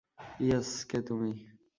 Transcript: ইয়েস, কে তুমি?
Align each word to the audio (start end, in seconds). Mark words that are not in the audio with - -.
ইয়েস, 0.39 0.69
কে 0.89 0.99
তুমি? 1.07 1.31